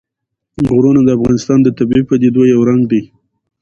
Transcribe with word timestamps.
غرونه 0.75 1.01
د 1.03 1.09
افغانستان 1.17 1.59
د 1.63 1.67
طبیعي 1.77 2.03
پدیدو 2.09 2.41
یو 2.53 2.59
رنګ 2.69 2.81
دی. 2.91 3.01